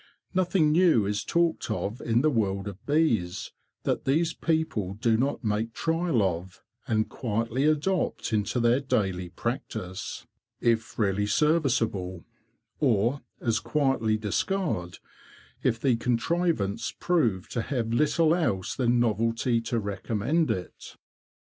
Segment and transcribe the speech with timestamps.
[0.33, 3.51] Nothing new is talked of in the world of bees
[3.83, 10.25] that these people do not make trial of, and quietly adopt into their daily practice,
[10.59, 12.25] if really serviceable;
[12.79, 14.97] or as quietly discard,
[15.61, 20.95] if the contrivance prove to have little else than novelty to recommend it.